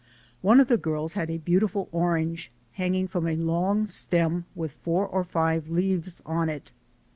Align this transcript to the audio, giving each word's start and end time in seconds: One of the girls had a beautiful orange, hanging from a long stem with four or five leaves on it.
One 0.41 0.59
of 0.59 0.67
the 0.67 0.77
girls 0.79 1.13
had 1.13 1.29
a 1.29 1.37
beautiful 1.37 1.87
orange, 1.91 2.51
hanging 2.71 3.07
from 3.07 3.27
a 3.27 3.35
long 3.35 3.85
stem 3.85 4.45
with 4.55 4.71
four 4.71 5.05
or 5.05 5.23
five 5.23 5.69
leaves 5.69 6.23
on 6.25 6.49
it. 6.49 6.71